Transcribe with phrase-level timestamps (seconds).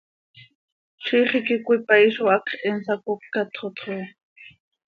[1.03, 3.55] ¡Ziix iiqui cöipaii zo hacx he nsacócatx
[3.85, 3.95] xo!